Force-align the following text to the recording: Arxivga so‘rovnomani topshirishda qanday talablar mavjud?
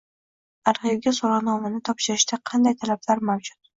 Arxivga 0.69 1.13
so‘rovnomani 1.19 1.81
topshirishda 1.91 2.41
qanday 2.53 2.77
talablar 2.81 3.23
mavjud? 3.31 3.59